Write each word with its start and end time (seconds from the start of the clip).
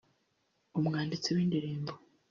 umwanditsi 0.77 1.29
w’indirimbo 1.35 1.91